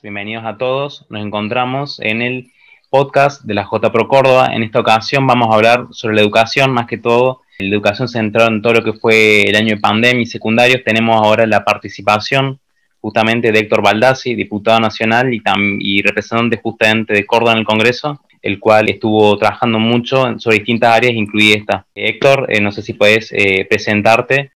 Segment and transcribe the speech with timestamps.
[0.00, 1.06] Buenas, bienvenidos a todos.
[1.10, 2.50] Nos encontramos en el
[2.90, 4.50] podcast de la J Pro Córdoba.
[4.54, 8.48] En esta ocasión vamos a hablar sobre la educación, más que todo, la educación centrada
[8.48, 10.82] en todo lo que fue el año de pandemia y secundarios.
[10.84, 12.58] Tenemos ahora la participación
[13.00, 15.42] justamente de Héctor Baldassi, diputado nacional y,
[15.80, 20.96] y representante justamente de Córdoba en el Congreso, el cual estuvo trabajando mucho sobre distintas
[20.96, 21.86] áreas, incluida esta.
[21.94, 24.52] Héctor, eh, no sé si puedes eh, presentarte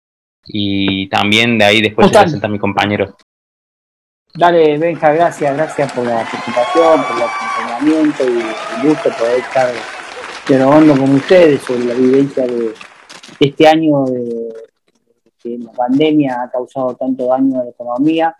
[0.46, 3.16] y también de ahí después se presenta mi compañero.
[4.36, 9.72] Dale, Benja, gracias, gracias por la presentación, por el acompañamiento y un gusto poder estar
[10.48, 12.74] dialogando con ustedes sobre la vivencia de
[13.38, 14.52] este año de
[15.38, 18.36] que la pandemia ha causado tanto daño a la economía,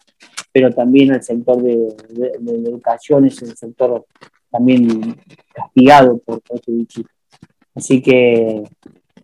[0.51, 4.05] pero también el sector de, la educación es el sector
[4.51, 5.17] también
[5.53, 7.11] castigado por, este bichito.
[7.73, 8.65] Así que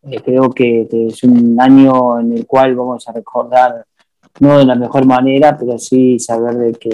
[0.08, 3.86] eh, creo que es un año en el cual vamos a recordar
[4.38, 6.88] no de la mejor manera, pero sí saber de que,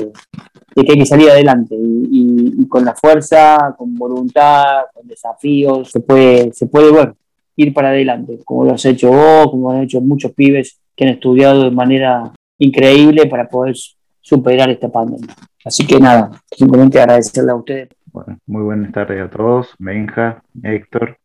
[0.74, 6.00] de que hay que salir adelante y, con la fuerza, con voluntad, con desafíos, se
[6.00, 7.16] puede, se puede bueno,
[7.56, 11.04] ir para adelante, como lo has hecho vos, como lo han hecho muchos pibes que
[11.04, 13.76] han estudiado de manera increíble para poder
[14.20, 15.34] superar esta pandemia.
[15.64, 17.88] Así que nada, simplemente agradecerle a ustedes.
[18.12, 21.18] Bueno, muy buenas tardes a todos, Benja, Héctor,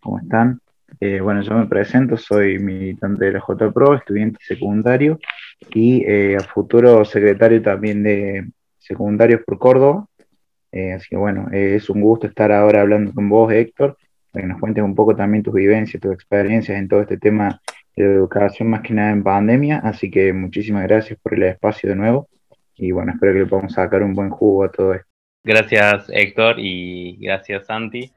[0.00, 0.60] ¿cómo están?
[1.04, 5.18] Eh, bueno, yo me presento, soy militante de la JPRO, estudiante secundario
[5.74, 8.46] y eh, futuro secretario también de
[8.78, 10.06] secundarios por Córdoba.
[10.70, 13.96] Eh, así que bueno, es un gusto estar ahora hablando con vos, Héctor,
[14.30, 17.60] para que nos cuentes un poco también tus vivencias, tus experiencias en todo este tema
[17.96, 19.78] de educación, más que nada en pandemia.
[19.78, 22.28] Así que muchísimas gracias por el espacio de nuevo
[22.76, 25.08] y bueno, espero que le podamos sacar un buen jugo a todo esto.
[25.42, 28.12] Gracias, Héctor, y gracias, Santi.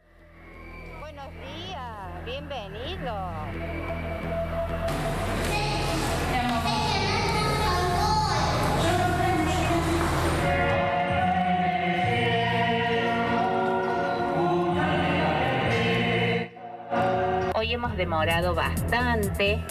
[17.76, 19.62] Hemos demorado bastante,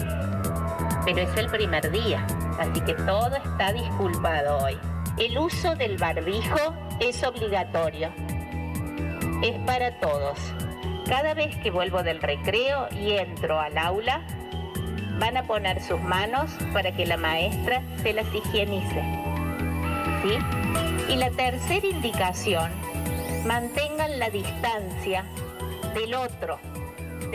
[1.06, 2.26] pero es el primer día,
[2.59, 4.78] así que todo está disculpado hoy.
[5.16, 8.12] El uso del barbijo es obligatorio.
[9.43, 10.38] Es para todos.
[11.09, 14.20] Cada vez que vuelvo del recreo y entro al aula,
[15.19, 19.03] van a poner sus manos para que la maestra se las higienice.
[20.22, 21.12] ¿Sí?
[21.12, 22.70] Y la tercera indicación,
[23.47, 25.25] mantengan la distancia
[25.94, 26.59] del otro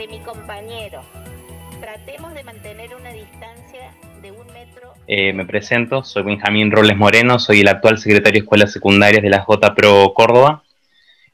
[0.00, 1.02] de mi compañero.
[1.78, 4.94] Tratemos de mantener una distancia de un metro.
[5.06, 9.28] Eh, me presento, soy Benjamín Robles Moreno, soy el actual secretario de Escuelas Secundarias de
[9.28, 10.62] la J Pro Córdoba.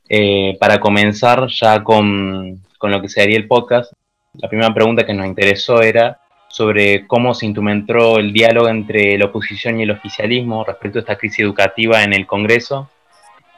[0.08, 3.92] Eh, para comenzar ya con, con lo que sería el podcast,
[4.32, 9.26] la primera pregunta que nos interesó era sobre cómo se instrumentó el diálogo entre la
[9.26, 12.90] oposición y el oficialismo respecto a esta crisis educativa en el Congreso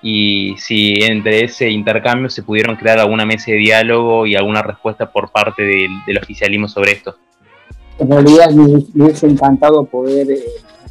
[0.02, 5.10] y si entre ese intercambio se pudieron crear alguna mesa de diálogo y alguna respuesta
[5.10, 7.16] por parte del, oficialismo sobre esto.
[7.98, 10.42] En realidad me, hubiese encantado poder eh,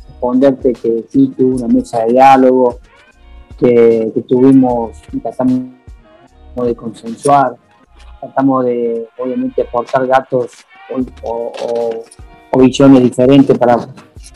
[0.08, 2.80] responderte que sí, que hubo una mesa de diálogo,
[3.58, 5.62] que, tuvimos, tratamos
[6.64, 7.56] de consensuar,
[8.20, 10.52] tratamos de, obviamente, aportar datos
[11.24, 11.52] o,
[12.52, 13.78] o visiones diferentes para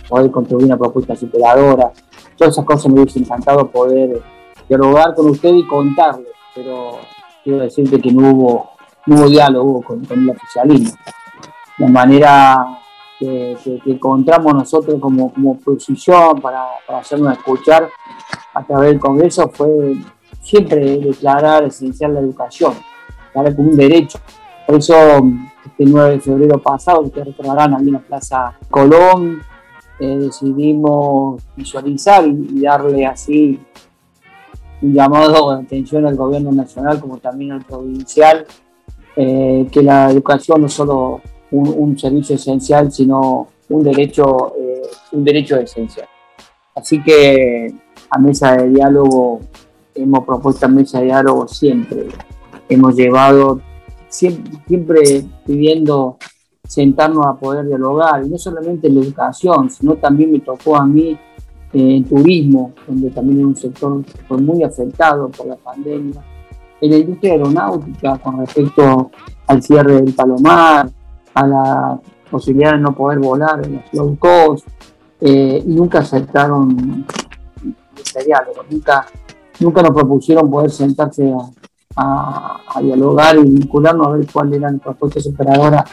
[0.07, 1.91] poder construir una propuesta superadora.
[2.37, 4.21] Todas esas cosas me hubiese encantado poder
[4.71, 6.99] dialogar con usted y contarle, pero
[7.43, 8.69] quiero decirte que no hubo,
[9.05, 10.97] no hubo diálogo con, el oficialismo.
[11.77, 12.79] La manera
[13.19, 17.89] que, encontramos nosotros como, como posición para, hacernos escuchar
[18.53, 19.97] a través del Congreso fue
[20.41, 22.73] siempre declarar esencial la educación,
[23.27, 24.19] declarar como un derecho.
[24.65, 24.95] Por eso,
[25.65, 29.41] este 9 de febrero pasado, ustedes recordarán, ahí en la Plaza Colón,
[29.99, 33.59] eh, decidimos visualizar y darle así
[34.81, 38.45] un llamado de atención al gobierno nacional como también al provincial,
[39.15, 44.81] eh, que la educación no es solo un, servicio esencial, sino un derecho, eh,
[45.11, 46.07] un derecho esencial.
[46.75, 47.73] Así que
[48.09, 49.41] a mesa de diálogo,
[49.93, 52.07] hemos propuesto a mesa de diálogo siempre,
[52.69, 53.61] hemos llevado,
[54.07, 56.17] siempre, siempre pidiendo
[56.65, 60.85] sentarnos a poder dialogar, y no solamente en la educación, sino también me tocó a
[60.85, 61.19] mí
[61.73, 66.21] en turismo, donde también es un sector fue muy afectado por la pandemia,
[66.81, 69.11] en la industria aeronáutica con respecto
[69.47, 70.89] al cierre del Palomar,
[71.33, 74.67] a la posibilidad de no poder volar en los low cost,
[75.19, 77.05] eh, y nunca aceptaron
[77.95, 79.05] ese diálogo, nunca,
[79.59, 81.31] nunca nos propusieron poder sentarse
[81.95, 85.83] a, dialogar y vincularnos a ver cuál era la propuesta superadora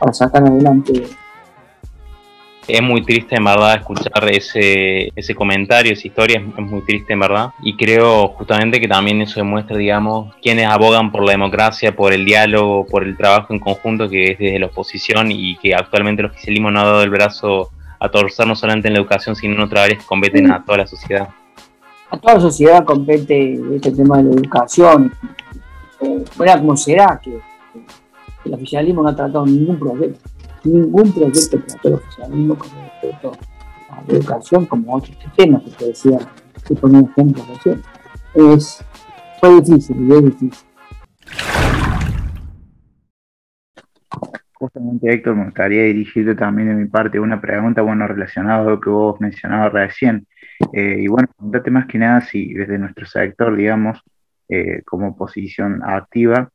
[0.00, 1.04] para sacar adelante
[2.68, 7.20] Es muy triste en verdad escuchar ese, ese comentario, esa historia, es, muy triste en
[7.20, 7.50] verdad.
[7.62, 12.24] Y creo justamente que también eso demuestra, digamos, quienes abogan por la democracia, por el
[12.24, 16.30] diálogo, por el trabajo en conjunto que es desde la oposición y que actualmente el
[16.30, 19.60] oficialismo no ha dado el brazo a torcer no solamente en la educación, sino en
[19.60, 21.28] otras áreas que competen a toda la sociedad.
[22.10, 25.12] A toda la sociedad compete este tema de la educación.
[26.00, 27.38] Eh, como será que
[28.44, 30.20] el oficialismo no ha tratado ningún proyecto
[30.64, 33.32] ningún proyecto el oficialismo con respecto
[33.90, 36.18] a la educación como otros temas que te decía,
[36.66, 37.82] que ponía ejemplos recién.
[38.34, 38.84] Es,
[39.40, 40.68] fue difícil y es difícil.
[44.54, 48.80] Justamente, Héctor, me gustaría dirigirte también de mi parte una pregunta, bueno, relacionada a lo
[48.80, 50.26] que vos mencionabas recién.
[50.72, 54.00] Eh, y bueno, preguntarte más que nada si desde nuestro sector, digamos,
[54.48, 56.50] eh, como posición activa,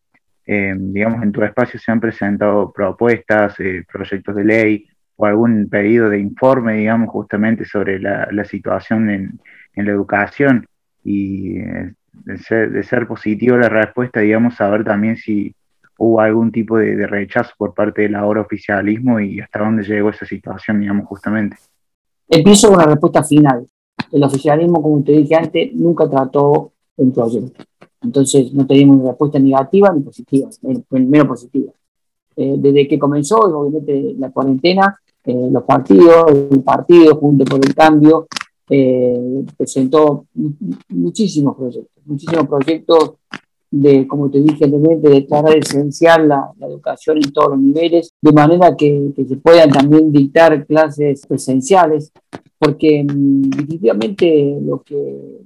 [0.49, 5.67] eh, digamos, en tu espacio se han presentado propuestas, eh, proyectos de ley o algún
[5.67, 9.39] pedido de informe, digamos, justamente sobre la, situación en,
[9.75, 10.65] la educación
[11.03, 15.53] y eh, de, ser, de, ser, positivo la respuesta, digamos, saber también si
[15.97, 20.25] hubo algún tipo de, rechazo por parte del ahora oficialismo y hasta dónde llegó esa
[20.25, 21.57] situación, digamos, justamente.
[22.29, 23.67] Empiezo con la respuesta final.
[24.13, 27.65] El oficialismo, como te dije antes, nunca trató un proyecto.
[28.01, 30.49] Entonces no tenemos ni respuesta negativa ni positiva,
[30.89, 31.71] menos positiva.
[32.35, 34.95] Eh, desde que comenzó, obviamente, la cuarentena,
[35.25, 38.27] eh, los partidos, el partido junto por el cambio,
[38.69, 40.25] eh, presentó
[40.89, 43.13] muchísimos proyectos, muchísimos proyectos
[43.71, 48.31] de, como te dije anteriormente, de declarar esencial la, educación en todos los niveles, de
[48.31, 52.11] manera que, que, se puedan también dictar clases presenciales,
[52.59, 55.41] porque mm, definitivamente lo que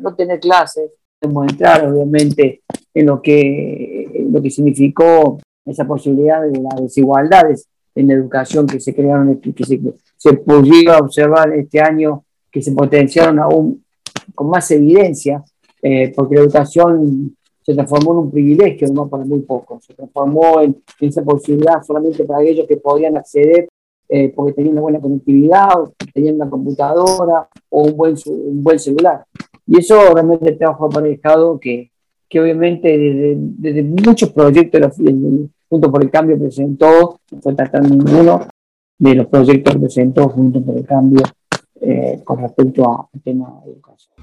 [0.00, 0.90] no tener clases
[1.28, 2.62] podemos entrar obviamente
[2.92, 8.80] en lo que, lo que significó esa posibilidad de las desigualdades en la educación que
[8.80, 9.80] se crearon, que se,
[10.16, 13.84] se pudieron observar este año, que se potenciaron aún
[14.34, 15.42] con más evidencia,
[15.82, 20.60] eh, porque la educación se transformó en un privilegio, no para muy pocos, se transformó
[20.60, 23.68] en, esa posibilidad solamente para aquellos que podían acceder
[24.08, 25.70] eh, porque tenían una buena conectividad,
[26.12, 29.24] tenían una computadora o un buen, un buen celular.
[29.66, 31.90] Y eso realmente trabajo aparejado que,
[32.28, 34.96] que obviamente desde, muchos proyectos
[35.68, 38.46] junto por el cambio presentó, no fue tratando ninguno
[38.98, 41.22] de los proyectos que presentó junto por el cambio
[41.80, 44.14] eh, con respecto al tema de educación.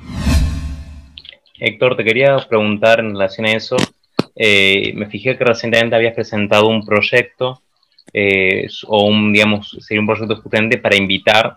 [1.59, 3.75] Héctor, te quería preguntar en relación a eso.
[4.35, 7.61] Eh, me fijé que recientemente habías presentado un proyecto
[8.13, 11.55] eh, o un, digamos, sería un proyecto justamente para invitar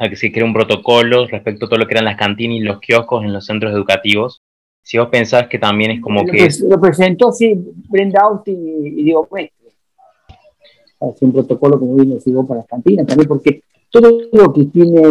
[0.00, 2.60] a que se cree un protocolo respecto a todo lo que eran las cantinas y
[2.60, 4.40] los kioscos en los centros educativos.
[4.82, 6.48] Si vos pensás que también es como que...
[6.66, 7.52] Lo presentó, sí,
[7.88, 9.68] Brenda Austin y, Diego Mestre.
[11.00, 15.02] Es un protocolo, como bien decimos, para las cantinas también, porque todo lo que tiene,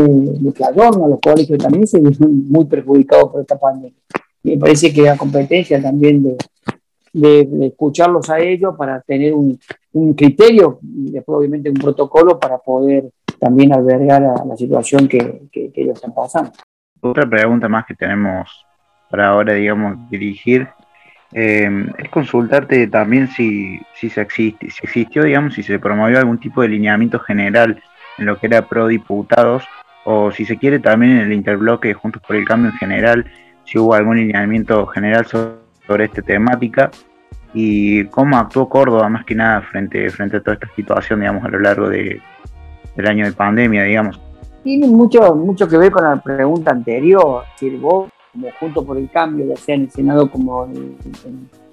[0.42, 3.94] lo que adorna los colegios también se ve muy perjudicado por esta pandemia.
[4.44, 6.36] Y me parece que la competencia también de,
[7.14, 9.60] de, escucharlos a ellos para tener un,
[9.94, 15.42] un criterio y después obviamente un protocolo para poder también albergar a la situación que,
[15.54, 16.52] ellos están pasando.
[17.02, 18.66] Otra pregunta más que tenemos
[19.10, 20.68] para ahora, digamos, dirigir,
[21.32, 26.40] eh, es consultarte también si, si, se existe, si existió, digamos, si se promovió algún
[26.40, 27.82] tipo de lineamiento general
[28.18, 29.64] en lo que era pro diputados,
[30.04, 33.26] o si se quiere también en el interbloque Juntos por el Cambio en general,
[33.64, 35.56] si hubo algún lineamiento general sobre,
[35.98, 36.92] esta temática,
[37.54, 41.50] y cómo actuó Córdoba más que nada frente, frente a toda esta situación, digamos, a
[41.50, 42.22] lo largo de,
[42.96, 44.20] el año de pandemia, digamos.
[44.64, 47.44] Tiene mucho, mucho que ver con la pregunta anterior.
[47.58, 50.68] Si vos, como junto por el cambio, ya sea en el Senado como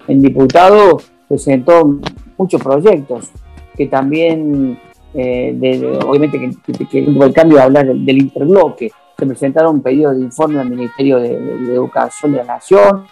[0.09, 1.99] en, diputado, presentó
[2.39, 3.33] muchos proyectos
[3.77, 4.79] que también,
[5.13, 8.91] eh, obviamente, que, junto por el cambio hablar del, interbloque.
[9.19, 11.35] Se presentaron pedidos de informe al Ministerio de,
[11.73, 13.05] Educación de la Nación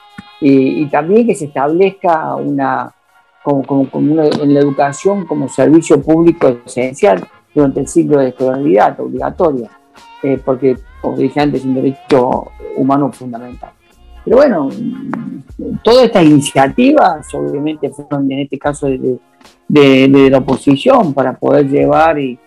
[0.46, 2.92] y, también que se establezca una,
[3.42, 9.70] como, como, en la educación como servicio público esencial durante el ciclo de escolaridad obligatoria,
[10.22, 13.70] eh, porque, como dije antes, es un derecho humano fundamental.
[14.22, 14.68] Pero bueno,
[15.82, 22.38] todas estas iniciativas, obviamente, fueron en este caso de, la oposición para poder llevar y,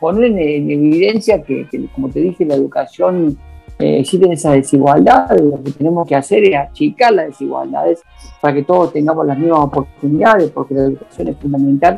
[0.00, 3.36] poner en, evidencia que, como te dije, la educación
[3.80, 5.40] eh, existen esas desigualdades.
[5.40, 8.02] Lo que tenemos que hacer es achicar las desigualdades
[8.40, 11.96] para que todos tengamos las mismas oportunidades, porque la educación es fundamental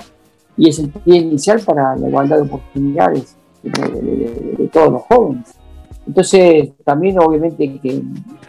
[0.57, 5.55] y es el pie inicial para la igualdad de oportunidades de, todos los jóvenes.
[6.07, 8.03] Entonces, también obviamente que,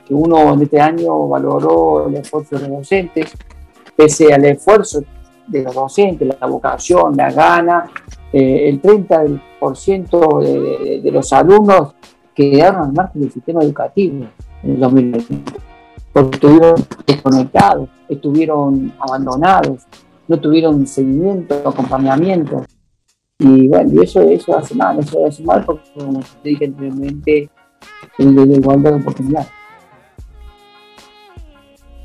[0.09, 3.33] uno en este año valoró el esfuerzo de los docentes,
[3.95, 5.01] pese al esfuerzo
[5.47, 7.89] de los docentes, la vocación, la gana.
[8.31, 11.93] Eh, el 30% de, de, los alumnos
[12.35, 14.25] quedaron al margen del sistema educativo
[14.63, 15.51] en el 2020,
[16.11, 16.75] porque estuvieron
[17.05, 19.85] desconectados, estuvieron abandonados,
[20.27, 22.65] no tuvieron seguimiento, acompañamiento.
[23.39, 27.49] Y bueno, y eso, eso hace mal, eso hace mal porque, como te dije anteriormente,
[28.17, 29.49] el de la igualdad de oportunidades.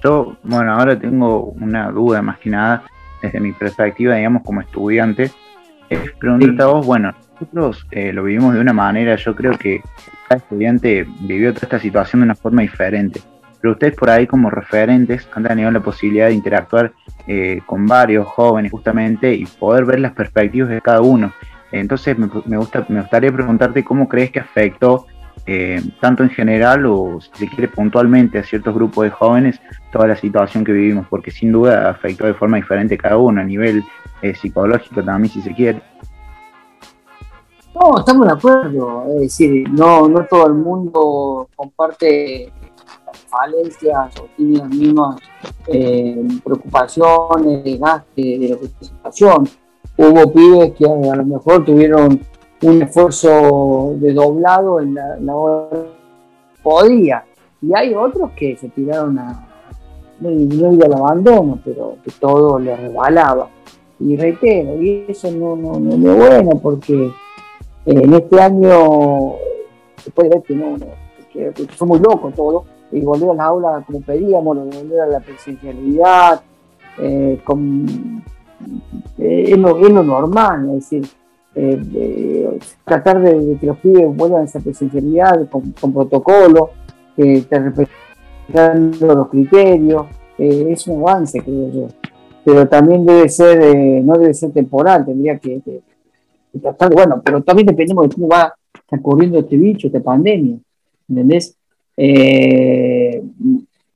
[0.03, 2.85] Yo, bueno, ahora tengo una duda más que nada
[3.23, 5.31] desde mi perspectiva, digamos, como estudiante.
[5.89, 9.81] Es preguntarte a vos, bueno, nosotros eh, lo vivimos de una manera, yo creo que
[10.29, 13.21] cada estudiante vivió toda esta situación de una forma diferente.
[13.61, 16.93] Pero ustedes por ahí como referentes han tenido la posibilidad de interactuar
[17.27, 21.33] eh, con varios jóvenes justamente y poder ver las perspectivas de cada uno.
[21.73, 22.27] Entonces me,
[22.57, 25.07] gusta, me gustaría preguntarte cómo crees que afectó
[25.47, 29.61] eh, tanto en general o si se quiere puntualmente a ciertos grupos de jóvenes
[29.93, 33.45] toda la situación que vivimos, porque sin duda afectó de forma diferente cada uno, a
[33.45, 33.83] nivel
[34.21, 35.81] eh, psicológico también si se quiere.
[37.81, 42.51] No, estamos de acuerdo, es decir, no, no todo el mundo comparte
[43.29, 45.21] falencias o tiene las mismas
[45.69, 49.49] eh, preocupaciones, desgaste de representación.
[49.97, 52.21] Hubo pibes que a lo mejor tuvieron
[52.63, 55.87] un esfuerzo de doblado en la, hora
[56.63, 57.25] podía.
[57.61, 59.47] Y hay otros que se tiraron a,
[60.21, 63.49] no, no al abandono, pero que todo le rebalaba.
[64.01, 67.11] Y reitero, y eso no, no, no, es bueno porque
[67.89, 69.37] en este año
[69.97, 70.77] se puede ver que no,
[71.33, 75.21] que, fue muy loco todo, y volver a las aulas como pedíamos, volver a la
[75.21, 76.43] presencialidad,
[76.99, 78.23] eh, con,
[79.19, 81.07] eh, es, lo, es, lo, normal, es decir,
[81.55, 86.71] eh, tratar de, que los pibes vuelvan a esa presencialidad con, protocolo,
[87.17, 91.89] que respetando los criterios, es un avance, creo yo.
[92.45, 95.61] Pero también debe ser, no debe ser temporal, tendría que,
[96.93, 98.55] bueno, pero también dependemos de cómo va
[98.91, 100.59] ocurriendo este bicho, esta pandemia,
[101.09, 101.57] ¿entendés?
[101.97, 103.23] Eh,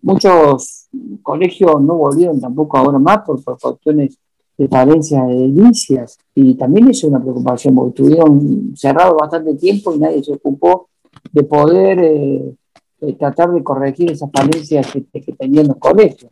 [0.02, 0.88] muchos
[1.22, 4.18] colegios no volvieron tampoco ahora más por, cuestiones
[4.58, 10.22] de falencias edilicias y también es una preocupación porque estuvieron cerrados bastante tiempo y nadie
[10.22, 10.88] se ocupó
[11.30, 12.54] de poder eh,
[13.00, 16.30] eh, tratar de corregir esas falencias que, tenían los colegios.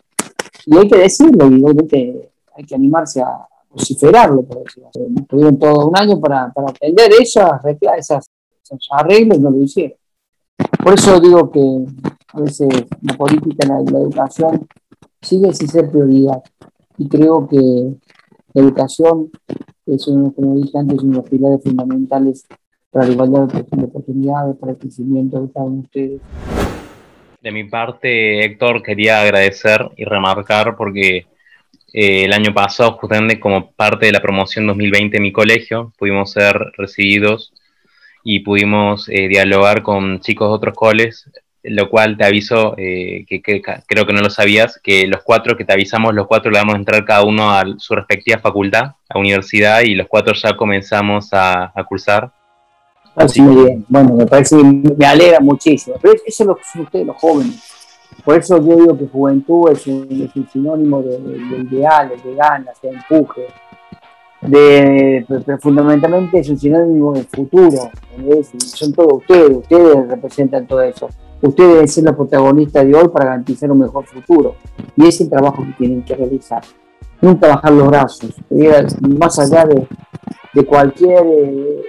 [0.67, 1.65] Y hay que decirlo, y
[2.57, 4.91] hay que animarse a vociferarlo, por decirlo.
[5.29, 8.27] Tuvieron todo un año para, para atender esas, esas,
[8.63, 9.97] esos arreglos y no lo hicieron.
[10.83, 11.85] Por eso digo que
[12.33, 12.69] a veces
[13.03, 14.67] la política, la, la educación
[15.21, 16.43] sigue sin ser prioridad.
[16.99, 17.57] Y creo que
[18.53, 19.31] la educación
[19.87, 22.47] es uno, como dije antes, uno de los pilares fundamentales
[22.91, 26.21] para la igualdad de oportunidades, para el crecimiento de cada uno de ustedes.
[27.41, 31.27] De mi parte, Héctor, quería agradecer y remarcar porque
[31.93, 36.33] eh, el año pasado, justamente como parte de la promoción 2020 de mi colegio, pudimos
[36.33, 37.53] ser recibidos
[38.23, 41.29] y pudimos eh, dialogar con chicos de otros coles,
[41.63, 45.65] lo cual te aviso, eh, que, creo que no lo sabías, que los cuatro que
[45.65, 49.19] te avisamos, los cuatro le vamos a entrar cada uno a su respectiva facultad, a
[49.19, 52.33] universidad, y los cuatro ya comenzamos a, cursar.
[53.17, 56.83] Así muy bien, bueno, me parece, me alegra muchísimo, pero eso es lo que son
[56.83, 57.70] ustedes los jóvenes.
[58.25, 62.81] Por eso yo digo que juventud es un, sinónimo de, de, de ideales, de ganas,
[62.83, 63.47] de empuje,
[64.43, 67.91] de, pero fundamentalmente es un sinónimo del futuro.
[68.59, 71.09] Son todos ustedes, ustedes representan todo eso.
[71.43, 74.57] Ustedes deben ser los protagonistas de hoy para garantizar un mejor futuro.
[74.97, 76.63] Y es el trabajo que tienen que realizar.
[77.21, 78.35] Nunca bajar los brazos,
[79.01, 79.87] más allá de,
[80.55, 81.83] de cualquier eh,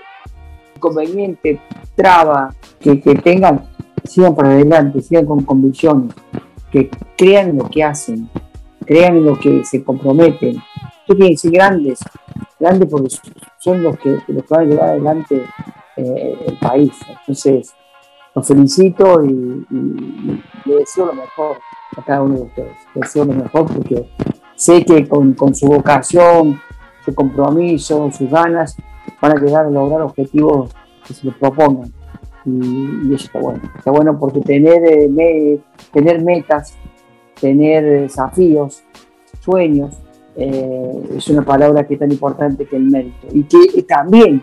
[0.75, 1.61] inconveniente,
[1.95, 3.63] traba que tengan,
[4.03, 6.13] sigan para adelante, sigan con convicciones,
[6.71, 8.29] que crean en lo que hacen,
[8.85, 10.61] crean en lo que se comprometen.
[11.05, 11.99] Tienen que ser grandes,
[12.59, 13.15] grandes porque
[13.59, 15.43] son los que, los que van a llevar adelante
[15.97, 16.93] eh, el país.
[17.09, 17.73] Entonces,
[18.33, 19.65] los felicito y,
[20.65, 21.57] le deseo lo mejor
[21.97, 22.77] a cada uno de ustedes.
[22.95, 24.09] Les deseo lo mejor porque
[24.55, 26.59] sé que con, su vocación,
[27.03, 28.77] su compromiso, sus ganas,
[29.21, 30.71] van a llegar a lograr objetivos
[31.05, 31.91] que se les propongan.
[32.45, 33.61] Y, eso está bueno.
[33.77, 35.59] Está bueno porque tener, eh,
[35.91, 36.77] tener metas,
[37.39, 38.83] tener desafíos,
[39.39, 40.01] sueños,
[40.35, 43.27] eh, es una palabra que es tan importante que el mérito.
[43.33, 44.41] Y que también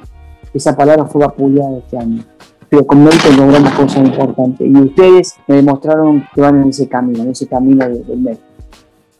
[0.52, 2.22] esa palabra fue vapuleada este año.
[2.68, 4.66] Pero con mérito logramos cosas importantes.
[4.66, 8.42] Y ustedes me demostraron que van en ese camino, en ese camino del mérito.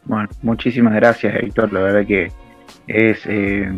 [0.04, 1.72] Bueno, muchísimas gracias, Héctor.
[1.72, 2.32] La verdad que
[2.86, 3.70] es eh,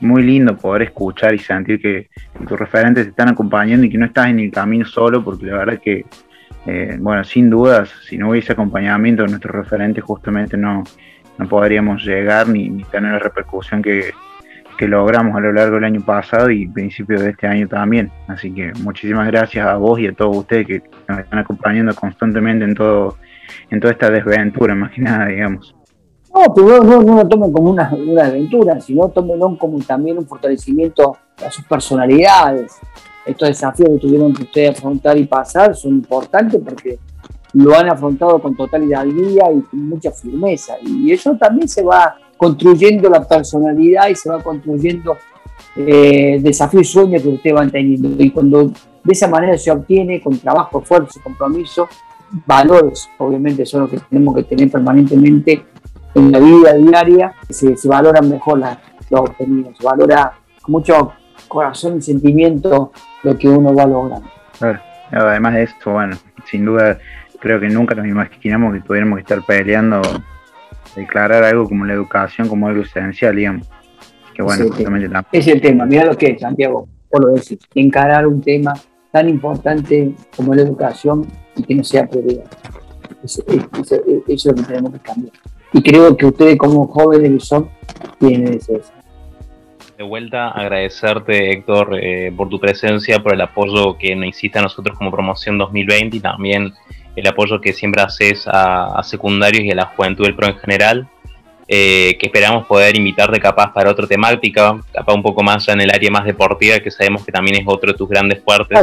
[0.00, 2.08] muy lindo poder escuchar y sentir que,
[2.46, 5.58] tus referentes te están acompañando y que no estás en el camino solo, porque la
[5.58, 6.04] verdad que,
[6.66, 10.82] eh, bueno, sin dudas, si no hubiese acompañamiento de nuestros referentes, justamente no,
[11.38, 14.12] no podríamos llegar ni, tener la repercusión que,
[14.80, 18.10] logramos a lo largo del año pasado y principios de este año también.
[18.26, 22.64] Así que muchísimas gracias a vos y a todos ustedes que nos están acompañando constantemente
[22.64, 23.16] en todo
[23.70, 25.72] en toda esta desventura, más que nada, digamos.
[26.34, 30.26] No, pero no, no, lo tomen como una, una aventura, sino tómenlo como también un
[30.26, 32.72] fortalecimiento a sus personalidades.
[33.26, 36.98] Estos desafíos que tuvieron que ustedes afrontar y pasar son importantes porque
[37.52, 40.74] lo han afrontado con total hidalguía y con mucha firmeza.
[40.82, 45.18] Y eso también se va construyendo la personalidad y se va construyendo
[45.76, 48.22] eh, desafíos y sueños que ustedes van teniendo.
[48.22, 51.88] Y cuando de esa manera se obtiene con trabajo, esfuerzo, compromiso,
[52.46, 55.62] valores, obviamente son los que tenemos que tener permanentemente
[56.14, 58.78] en la vida diaria, se, se valoran mejor las,
[59.10, 61.12] los obtenidos, se valora con mucho
[61.48, 62.92] corazón y sentimiento
[63.22, 64.28] lo que uno va logrando.
[65.10, 66.16] además de esto, bueno,
[66.46, 66.98] sin duda
[67.40, 70.00] creo que nunca nos imaginamos que tuviéramos que estar peleando,
[70.96, 73.68] declarar algo como la educación como algo esencial, digamos.
[74.34, 74.64] Que bueno,
[75.32, 78.72] es el tema, mira lo que es, Santiago, por lo decir, encarar un tema
[79.10, 82.44] tan importante como la educación y que no sea prioridad.
[83.22, 83.44] Eso,
[84.26, 85.34] es lo que tenemos que cambiar.
[85.72, 87.70] Y creo que ustedes como jóvenes que son,
[88.18, 88.80] tienen eso.
[89.96, 94.62] De vuelta, agradecerte Héctor eh, por tu presencia, por el apoyo que nos hiciste a
[94.62, 96.72] nosotros como promoción 2020 y también
[97.14, 101.08] el apoyo que siempre haces a, secundarios y a la juventud del PRO en general.
[101.68, 105.90] Eh, que esperamos poder invitarte capaz para otra temática, capaz un poco más en el
[105.90, 108.78] área más deportiva, que sabemos que también es otro de tus grandes fuertes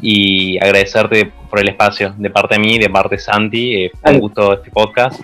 [0.00, 3.84] y agradecerte por el espacio de parte de mí, de parte de Santi.
[3.84, 5.20] Eh, fue un gusto este podcast.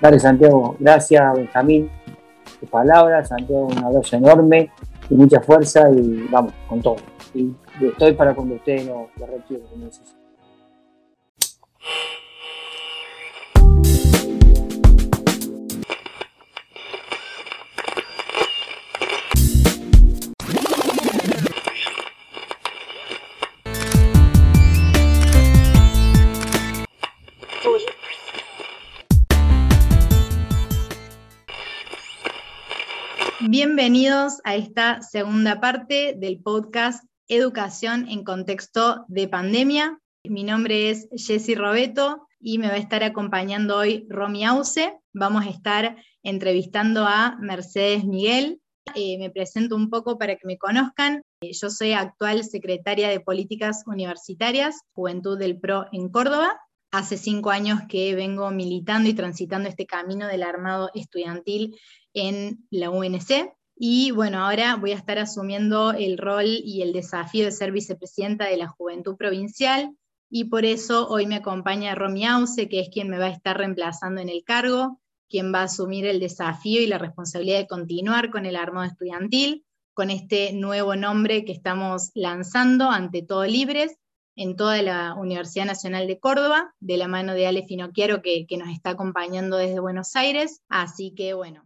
[0.00, 0.76] Dale, Santiago.
[0.78, 1.90] Gracias, Benjamín.
[2.60, 4.70] Tu palabra, Santiago, un abrazo enorme
[5.10, 6.96] y mucha fuerza y vamos, con todo.
[7.34, 9.66] Y estoy para cuando ustedes lo, lo requieran,
[33.78, 40.00] Bienvenidos a esta segunda parte del podcast Educación en contexto de pandemia.
[40.24, 44.94] Mi nombre es Jessy Robeto y me va a estar acompañando hoy Romy Ause.
[45.12, 48.60] Vamos a estar entrevistando a Mercedes Miguel.
[48.96, 51.22] Eh, me presento un poco para que me conozcan.
[51.40, 56.60] Eh, yo soy actual secretaria de Políticas Universitarias, Juventud del PRO en Córdoba.
[56.90, 61.78] Hace cinco años que vengo militando y transitando este camino del armado estudiantil
[62.12, 63.56] en la UNC.
[63.80, 68.46] Y bueno, ahora voy a estar asumiendo el rol y el desafío de ser vicepresidenta
[68.46, 69.96] de la Juventud Provincial.
[70.28, 73.56] Y por eso hoy me acompaña Romy Ause, que es quien me va a estar
[73.56, 78.30] reemplazando en el cargo, quien va a asumir el desafío y la responsabilidad de continuar
[78.30, 79.64] con el armado estudiantil,
[79.94, 83.96] con este nuevo nombre que estamos lanzando ante todo Libres
[84.34, 88.56] en toda la Universidad Nacional de Córdoba, de la mano de Ale Finocchiaro, que, que
[88.56, 90.62] nos está acompañando desde Buenos Aires.
[90.68, 91.62] Así que bueno.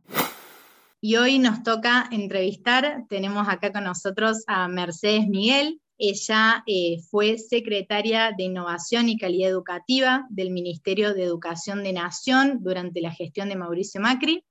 [1.04, 5.80] Y hoy nos toca entrevistar, tenemos acá con nosotros a Mercedes Miguel.
[5.98, 12.60] Ella eh, fue secretaria de Innovación y Calidad Educativa del Ministerio de Educación de Nación
[12.62, 14.44] durante la gestión de Mauricio Macri.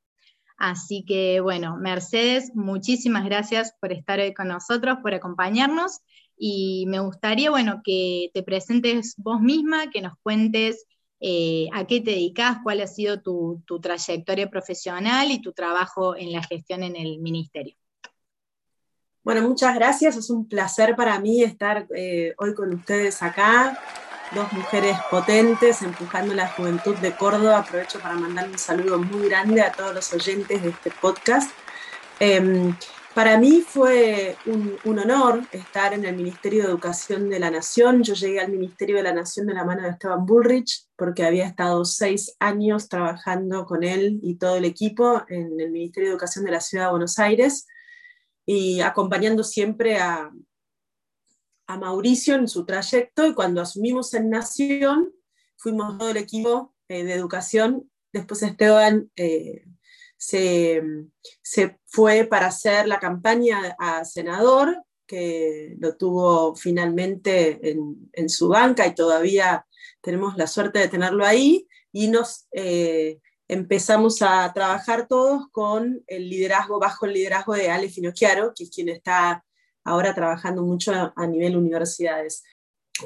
[0.58, 6.02] Así que, bueno, Mercedes, muchísimas gracias por estar hoy con nosotros, por acompañarnos.
[6.38, 10.86] Y me gustaría, bueno, que te presentes vos misma, que nos cuentes
[11.24, 16.32] eh, a qué te dedicas, cuál ha sido tu, trayectoria profesional y tu trabajo en
[16.32, 17.76] la gestión en el ministerio.
[19.24, 20.18] Bueno, muchas gracias.
[20.18, 23.80] Es un placer para mí estar eh, hoy con ustedes acá.
[24.34, 27.60] Dos mujeres potentes empujando la juventud de Córdoba.
[27.60, 31.52] Aprovecho para mandar un saludo muy grande a todos los oyentes de este podcast.
[32.20, 32.76] Em,
[33.14, 38.04] para mí fue un, honor estar en el Ministerio de Educación de la Nación.
[38.04, 41.46] Yo llegué al Ministerio de la Nación de la mano de Esteban Bullrich porque había
[41.46, 46.46] estado seis años trabajando con él y todo el equipo en el Ministerio de Educación
[46.46, 47.68] de la Ciudad de Buenos Aires
[48.46, 50.32] y acompañando siempre a,
[51.80, 55.14] Mauricio en su trayecto y cuando asumimos en Nación
[55.56, 57.90] fuimos todo el equipo eh, de educación.
[58.12, 59.64] Después Esteban eh,
[60.22, 60.84] se,
[61.88, 68.96] fue para hacer la campaña a senador, que lo tuvo finalmente en, su banca y
[68.96, 69.66] todavía
[70.00, 76.30] tenemos la suerte de tenerlo ahí, y nos eh, empezamos a trabajar todos con el
[76.30, 79.44] liderazgo, bajo el liderazgo de Ale Finocchiaro, que es quien está
[79.84, 82.44] ahora trabajando mucho a, nivel universidades.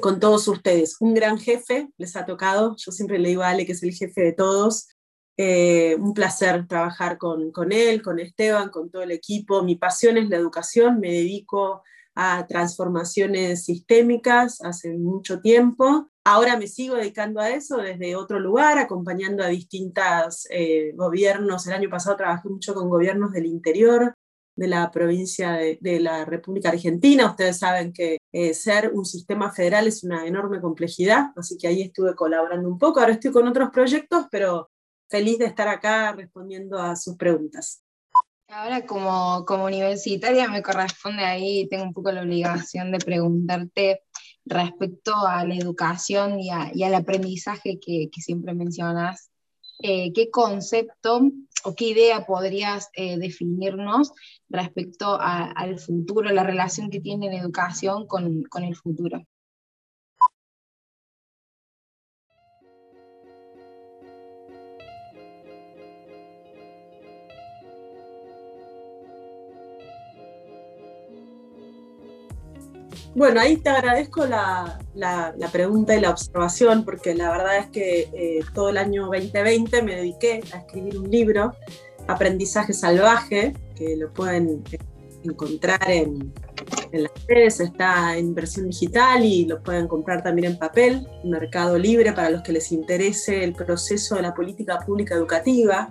[0.00, 0.96] con todos ustedes.
[1.00, 3.94] Un gran jefe les ha tocado, yo siempre le digo a Ale que es el
[3.94, 4.88] jefe de todos.
[5.38, 9.62] Eh, un placer trabajar con, con él, con Esteban, con todo el equipo.
[9.62, 11.82] Mi pasión es la educación, me dedico
[12.14, 16.10] a transformaciones sistémicas hace mucho tiempo.
[16.24, 21.66] Ahora me sigo dedicando a eso desde otro lugar, acompañando a distintos eh, gobiernos.
[21.66, 24.14] El año pasado trabajé mucho con gobiernos del interior
[24.56, 27.26] de la provincia de, la República Argentina.
[27.26, 31.82] Ustedes saben que eh, ser un sistema federal es una enorme complejidad, así que ahí
[31.82, 33.00] estuve colaborando un poco.
[33.00, 34.70] Ahora estoy con otros proyectos, pero
[35.08, 37.82] feliz de estar acá respondiendo a sus preguntas.
[38.48, 44.02] Ahora como, como universitaria me corresponde ahí, tengo un poco la obligación de preguntarte
[44.44, 49.30] respecto a la educación y, al aprendizaje que, siempre mencionas,
[49.80, 51.28] eh, ¿qué concepto
[51.64, 54.12] o qué idea podrías eh, definirnos
[54.48, 59.26] respecto al futuro, la relación que tiene la educación con, con el futuro?
[73.16, 74.78] Bueno, ahí te agradezco la,
[75.50, 79.96] pregunta y la observación, porque la verdad es que eh, todo el año 2020 me
[79.96, 81.54] dediqué a escribir un libro,
[82.08, 84.78] Aprendizaje Salvaje, que lo pueden eh,
[85.24, 86.30] encontrar en,
[86.92, 91.78] en las redes, está en versión digital y lo pueden comprar también en papel, Mercado
[91.78, 95.90] Libre para los que les interese el proceso de la política pública educativa.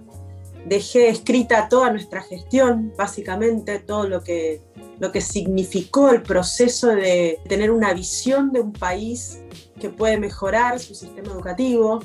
[0.68, 4.62] Dejé escrita toda nuestra gestión, básicamente todo lo que
[5.00, 9.42] lo que significó el proceso de tener una visión de un país
[9.80, 12.00] que puede mejorar su sistema educativo.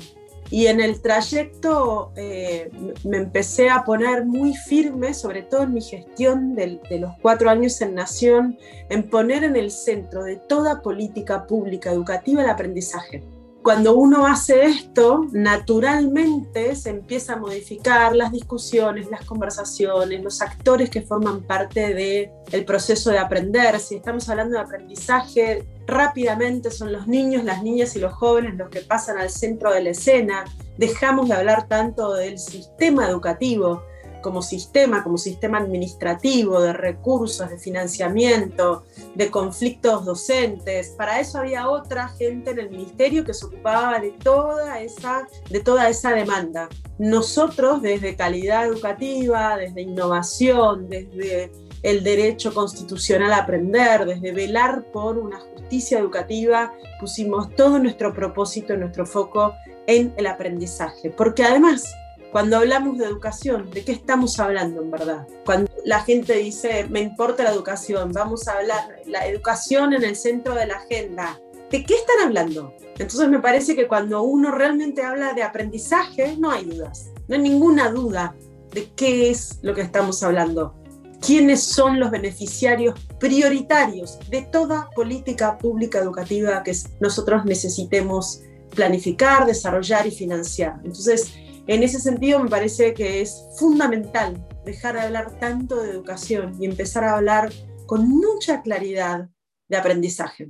[0.49, 2.69] Y en el trayecto eh,
[3.05, 7.49] me empecé a poner muy firme, sobre todo en mi gestión de, de los cuatro
[7.49, 8.57] años en Nación,
[8.89, 13.23] en poner en el centro de toda política pública educativa el aprendizaje
[13.63, 20.89] cuando uno hace esto, naturalmente se empieza a modificar las discusiones, las conversaciones, los actores
[20.89, 23.79] que forman parte del el proceso de aprender.
[23.79, 28.69] Si estamos hablando de aprendizaje, rápidamente son los niños, las niñas y los jóvenes los
[28.69, 30.43] que pasan al centro de la escena.
[30.77, 33.83] Dejamos de hablar tanto del sistema educativo
[34.21, 38.83] como sistema, como sistema administrativo, de recursos, de financiamiento,
[39.15, 40.89] de conflictos docentes.
[40.97, 45.59] Para eso había otra gente en el ministerio que se ocupaba de toda esa, de
[45.59, 46.69] toda esa demanda.
[46.97, 51.51] Nosotros desde calidad educativa, desde innovación, desde
[51.83, 58.77] el derecho constitucional a aprender, desde velar por una justicia educativa, pusimos todo nuestro propósito,
[58.77, 59.53] nuestro foco
[59.87, 61.09] en el aprendizaje.
[61.09, 61.91] Porque además
[62.31, 65.27] cuando hablamos de educación, ¿de qué estamos hablando en verdad?
[65.45, 70.15] Cuando la gente dice, me importa la educación, vamos a hablar, la educación en el
[70.15, 71.39] centro de la agenda,
[71.69, 72.73] ¿de qué están hablando?
[72.97, 77.41] Entonces me parece que cuando uno realmente habla de aprendizaje, no hay dudas, no hay
[77.41, 78.33] ninguna duda
[78.73, 80.75] de qué es lo que estamos hablando.
[81.19, 88.41] ¿Quiénes son los beneficiarios prioritarios de toda política pública educativa que nosotros necesitemos
[88.73, 90.79] planificar, desarrollar y financiar?
[90.83, 91.31] Entonces,
[91.67, 96.65] en ese sentido, me parece que es fundamental dejar de hablar tanto de educación y
[96.65, 97.51] empezar a hablar
[97.85, 99.29] con mucha claridad
[99.67, 100.49] de aprendizaje.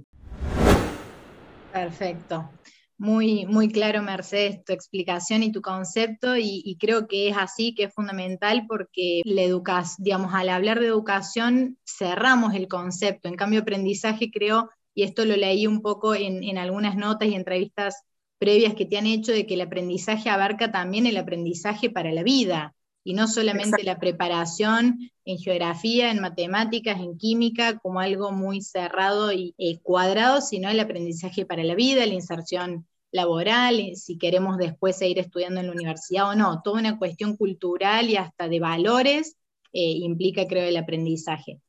[1.73, 2.49] Perfecto.
[2.97, 7.85] Muy, muy claro, Mercedes, tu explicación y tu concepto, y, creo que es así, que
[7.85, 13.27] es fundamental porque la educación, digamos, al hablar de educación cerramos el concepto.
[13.27, 18.05] En cambio, aprendizaje creo, y esto lo leí un poco en algunas notas y entrevistas
[18.41, 22.23] previas que te han hecho de que el aprendizaje abarca también el aprendizaje para la
[22.23, 22.73] vida
[23.03, 29.31] y no solamente la preparación en geografía, en matemáticas, en química, como algo muy cerrado
[29.31, 34.97] y eh, cuadrado, sino el aprendizaje para la vida, la inserción laboral, si queremos después
[34.97, 39.37] seguir estudiando en la universidad o no, toda una cuestión cultural y hasta de valores
[39.71, 41.59] eh, implica, creo, el aprendizaje.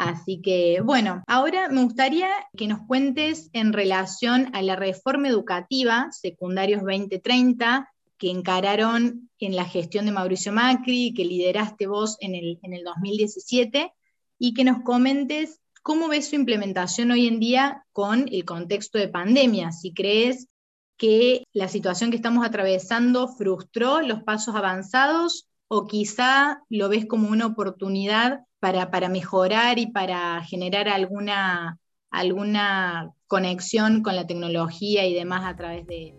[0.00, 6.08] Así que, bueno, ahora me gustaría que nos cuentes en relación a la reforma educativa
[6.10, 7.86] secundarios 2030
[8.16, 12.82] que encararon en la gestión de Mauricio Macri, que lideraste vos en el, en el
[12.82, 13.92] 2017,
[14.38, 19.08] y que nos comentes cómo ves su implementación hoy en día con el contexto de
[19.08, 20.48] pandemia, si crees
[20.96, 27.28] que la situación que estamos atravesando frustró los pasos avanzados o quizá lo ves como
[27.28, 31.78] una oportunidad para, mejorar y para generar alguna,
[32.10, 36.14] alguna conexión con la tecnología y demás a través de...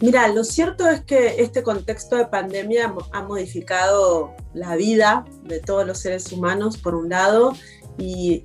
[0.00, 5.86] Mira, lo cierto es que este contexto de pandemia ha modificado la vida de todos
[5.86, 7.54] los seres humanos, por un lado,
[7.96, 8.42] y,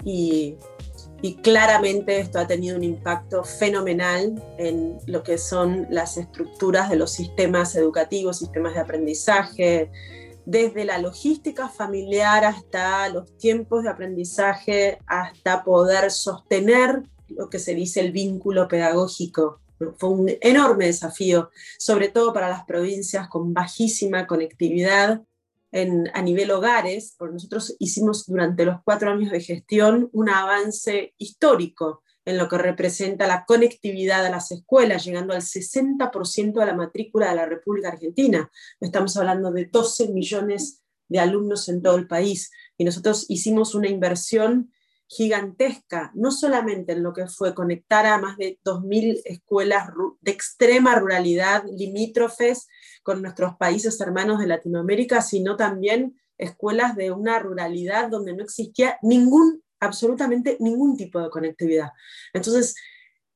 [1.22, 6.96] y claramente esto ha tenido un impacto fenomenal en lo que son las estructuras de
[6.96, 9.92] los sistemas educativos, sistemas de aprendizaje,
[10.45, 17.75] desde la logística familiar hasta los tiempos de aprendizaje, hasta poder sostener lo que se
[17.75, 19.62] dice el vínculo pedagógico.
[19.97, 21.49] Fue un enorme desafío,
[21.80, 25.21] sobre todo para las provincias con bajísima conectividad
[26.13, 32.04] a nivel hogares, porque nosotros hicimos durante los cuatro años de gestión un avance histórico
[32.26, 37.30] en lo que representa la conectividad a las escuelas, llegando al 60% de la matrícula
[37.30, 38.50] de la República Argentina.
[38.80, 42.52] Estamos hablando de 12 millones de alumnos en todo el país.
[42.78, 44.72] Y nosotros hicimos una inversión
[45.08, 49.90] gigantesca, no solamente en lo que fue conectar a más de 2.000 escuelas
[50.22, 52.70] de extrema ruralidad limítrofes
[53.04, 58.98] con nuestros países hermanos de Latinoamérica, sino también escuelas de una ruralidad donde no existía
[59.02, 61.89] ningún, absolutamente ningún tipo de conectividad.
[62.32, 62.76] Entonces,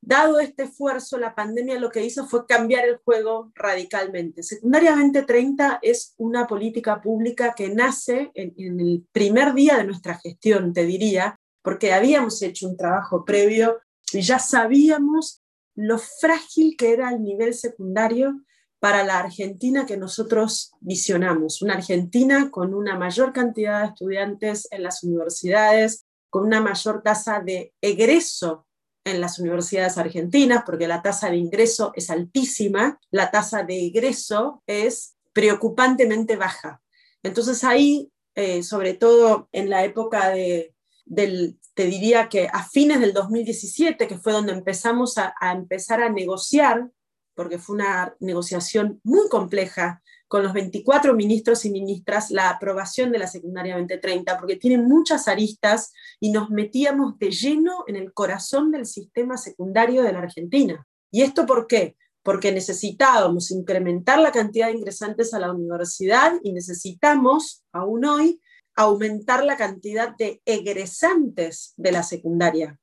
[0.00, 4.42] dado este esfuerzo, la pandemia lo que hizo fue cambiar el juego radicalmente.
[4.42, 10.18] Secundariamente 30 es una política pública que nace en, en el primer día de nuestra
[10.18, 13.80] gestión, te diría, porque habíamos hecho un trabajo previo
[14.12, 15.42] y ya sabíamos
[15.74, 18.40] lo frágil que era el nivel secundario
[18.78, 24.84] para la Argentina que nosotros visionamos, una Argentina con una mayor cantidad de estudiantes en
[24.84, 28.66] las universidades, con una mayor tasa de egreso
[29.04, 34.62] en las universidades argentinas, porque la tasa de ingreso es altísima, la tasa de egreso
[34.66, 36.82] es preocupantemente baja.
[37.22, 43.00] Entonces ahí, eh, sobre todo en la época de, del, te diría que a fines
[43.00, 46.90] del 2017, que fue donde empezamos a, empezar a negociar,
[47.34, 53.18] porque fue una negociación muy compleja con los 24 ministros y ministras, la aprobación de
[53.18, 58.72] la secundaria 2030, porque tiene muchas aristas y nos metíamos de lleno en el corazón
[58.72, 60.86] del sistema secundario de la Argentina.
[61.10, 61.96] ¿Y esto por qué?
[62.22, 68.40] Porque necesitábamos incrementar la cantidad de ingresantes a la universidad y necesitamos, aún hoy,
[68.74, 72.78] aumentar la cantidad de egresantes de la secundaria.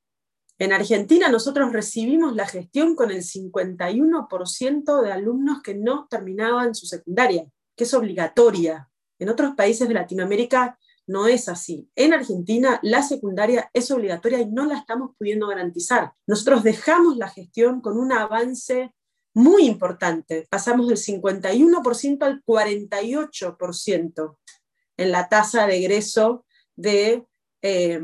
[0.60, 6.86] En Argentina nosotros recibimos la gestión con el 51% de alumnos que no terminaban su
[6.86, 8.90] secundaria, que es obligatoria.
[9.20, 11.90] En otros países de Latinoamérica no es así.
[11.96, 16.14] En Argentina la secundaria es obligatoria y no la estamos pudiendo garantizar.
[16.28, 18.94] Nosotros dejamos la gestión con un avance
[19.34, 20.48] muy importante.
[20.50, 24.38] Pasamos del 51% al 48%
[24.98, 27.26] en la tasa de egreso de,
[27.62, 28.02] eh,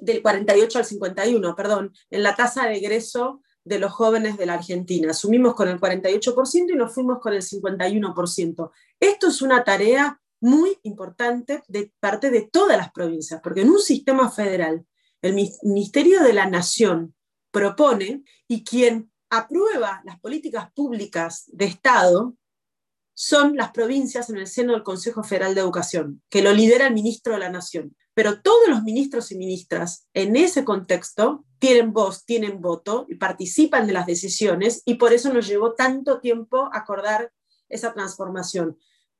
[0.00, 4.54] del 48 al 51, perdón, en la tasa de egreso de los jóvenes de la
[4.54, 5.10] Argentina.
[5.10, 8.70] Asumimos con el 48% y nos fuimos con el 51%.
[8.98, 13.78] Esto es una tarea muy importante de parte de todas las provincias, porque en un
[13.78, 14.84] sistema federal,
[15.22, 17.14] el Ministerio de la Nación
[17.52, 22.34] propone y quien aprueba las políticas públicas de Estado
[23.14, 26.94] son las provincias en el seno del Consejo Federal de Educación, que lo lidera el
[26.94, 27.96] ministro de la Nación.
[28.14, 33.86] Pero todos los ministros y ministras en ese contexto tienen voz, tienen voto y participan
[33.86, 37.32] de las decisiones y por eso nos llevó tanto tiempo acordar
[37.68, 38.78] esa transformación.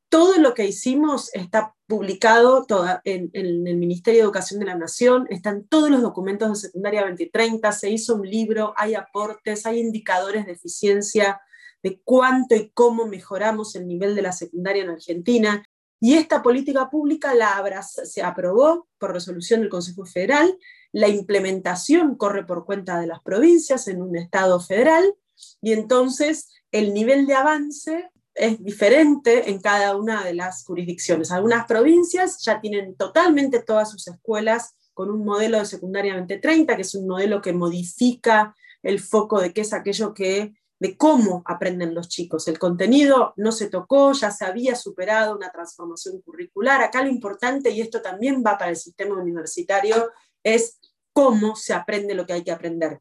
[0.08, 2.66] Todo lo que hicimos está publicado
[3.04, 7.02] en, en, el Ministerio de Educación de la Nación, están todos los documentos de secundaria
[7.02, 11.40] 2030, se hizo un libro, hay aportes, hay indicadores de eficiencia
[11.82, 15.64] de cuánto y cómo mejoramos el nivel de la secundaria en Argentina.
[16.04, 20.58] Y esta política pública la se aprobó por resolución del Consejo Federal,
[20.90, 25.14] la implementación corre por cuenta de las provincias en un Estado federal,
[25.60, 31.30] y entonces el nivel de avance es diferente en cada una de las jurisdicciones.
[31.30, 36.82] Algunas provincias ya tienen totalmente todas sus escuelas con un modelo de secundaria 2030, que
[36.82, 41.94] es un modelo que modifica el foco de qué es aquello que de cómo aprenden
[41.94, 42.48] los chicos.
[42.48, 46.82] El contenido no se tocó, ya se había superado una transformación curricular.
[46.82, 50.10] Acá lo importante, y esto también va para el sistema universitario,
[50.42, 50.80] es
[51.12, 53.00] cómo se aprende lo que hay que aprender.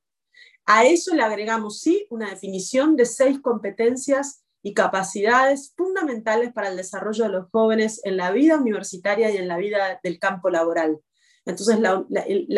[0.68, 6.78] A eso le agregamos, sí, una definición de seis competencias y capacidades fundamentales para el
[6.78, 11.00] desarrollo de los jóvenes en la vida universitaria y en la vida del campo laboral.
[11.46, 12.06] Entonces, la,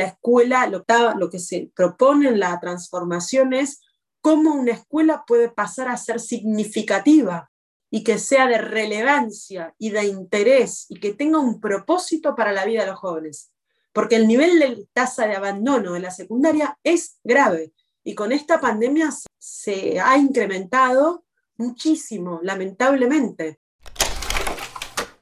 [0.04, 0.84] escuela, lo,
[1.18, 3.80] lo que se propone en la transformación es
[4.24, 7.52] cómo una escuela puede pasar a ser significativa
[7.92, 12.64] y que sea de relevancia y de interés y que tenga un propósito para la
[12.64, 13.52] vida de los jóvenes.
[13.92, 18.62] Porque el nivel de tasa de abandono de la secundaria es grave y con esta
[18.62, 21.26] pandemia se ha incrementado
[21.58, 23.60] muchísimo, lamentablemente.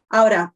[0.09, 0.53] Ahora,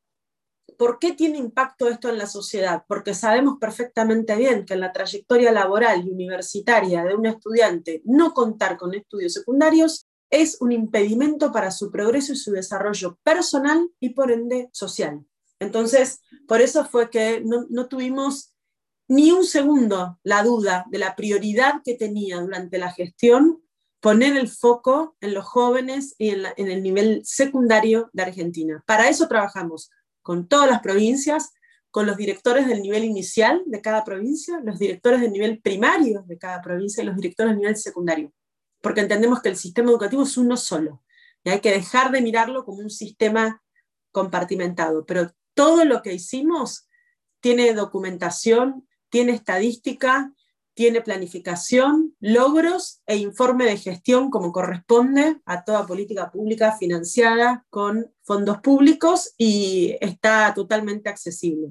[0.77, 2.83] ¿Por qué tiene impacto esto en la sociedad?
[2.87, 8.33] Porque sabemos perfectamente bien que en la trayectoria laboral y universitaria de un estudiante no
[8.33, 14.09] contar con estudios secundarios es un impedimento para su progreso y su desarrollo personal y
[14.09, 15.25] por ende social.
[15.59, 18.53] Entonces, por eso fue que no, tuvimos
[19.07, 23.61] ni un segundo la duda de la prioridad que tenía durante la gestión
[24.01, 28.83] poner el foco en los jóvenes y en, el nivel secundario de Argentina.
[28.85, 29.89] Para eso trabajamos
[30.25, 31.53] con todas las provincias,
[31.91, 36.39] con los directores del nivel inicial de cada provincia, los directores del nivel primario de
[36.39, 38.33] cada provincia y los directores del nivel secundario,
[38.81, 41.03] porque entendemos que el sistema educativo es uno solo
[41.43, 43.61] y hay que dejar de mirarlo como un sistema
[44.11, 46.89] compartimentado, pero todo lo que hicimos
[47.39, 50.33] tiene documentación, tiene estadística,
[50.75, 58.11] tiene planificación, logros e informe de gestión como corresponde a toda política pública financiada con
[58.21, 61.69] fondos públicos y está totalmente accesible.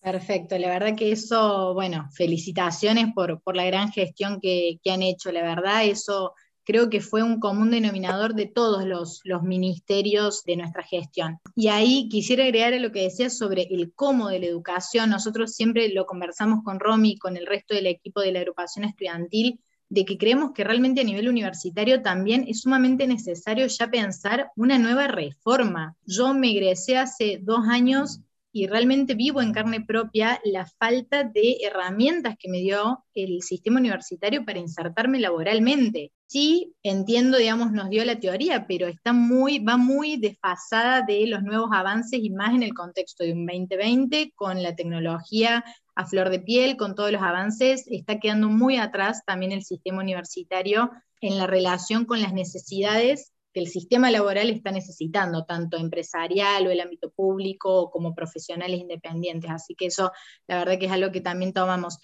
[0.00, 5.32] Perfecto, la verdad que eso, bueno, felicitaciones por, la gran gestión que, que han hecho,
[5.32, 6.32] la verdad eso
[6.66, 11.38] creo que fue un común denominador de todos los, ministerios de nuestra gestión.
[11.54, 15.10] Y ahí quisiera agregar a lo que decías sobre el cómo de la educación.
[15.10, 18.84] Nosotros siempre lo conversamos con Romy y con el resto del equipo de la agrupación
[18.84, 24.50] estudiantil, de que creemos que realmente a nivel universitario también es sumamente necesario ya pensar
[24.56, 25.94] una nueva reforma.
[26.04, 28.20] Yo me egresé hace dos años
[28.56, 33.78] y realmente vivo en carne propia la falta de herramientas que me dio el sistema
[33.78, 36.12] universitario para insertarme laboralmente.
[36.26, 41.42] Sí, entiendo, digamos, nos dio la teoría, pero está muy, va muy desfasada de los
[41.42, 45.62] nuevos avances y más en el contexto de un 2020 con la tecnología
[45.94, 50.00] a flor de piel, con todos los avances, está quedando muy atrás también el sistema
[50.00, 50.90] universitario
[51.20, 56.70] en la relación con las necesidades que el sistema laboral está necesitando, tanto empresarial o
[56.70, 59.50] el ámbito público como profesionales independientes.
[59.50, 60.12] Así que eso,
[60.46, 61.98] la verdad que es algo que también tomamos.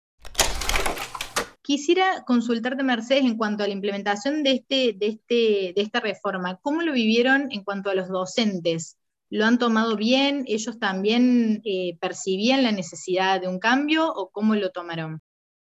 [1.60, 6.56] Quisiera consultarte, Mercedes, en cuanto a la implementación de, este, de, este, de esta reforma.
[6.62, 8.96] ¿Cómo lo vivieron en cuanto a los docentes?
[9.28, 10.44] ¿Lo han tomado bien?
[10.46, 15.20] ¿Ellos también eh, percibían la necesidad de un cambio o cómo lo tomaron?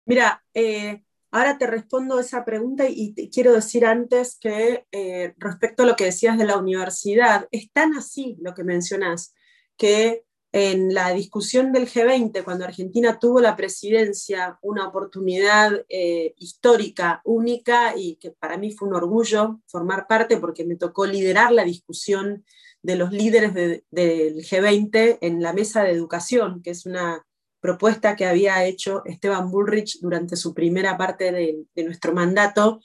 [0.06, 1.02] Mira, eh,
[1.36, 6.06] Ahora te respondo esa pregunta y quiero decir antes que eh, respecto a lo que
[6.06, 9.34] decías de la universidad, es tan así lo que mencionas,
[9.76, 17.20] que en la discusión del G20, cuando Argentina tuvo la presidencia, una oportunidad eh, histórica,
[17.22, 21.64] única, y que para mí fue un orgullo formar parte porque me tocó liderar la
[21.64, 22.46] discusión
[22.80, 27.26] de los líderes del G20 en la mesa de educación, que es una
[27.66, 32.80] propuesta que había hecho Esteban Bullrich durante su primera parte de, nuestro mandato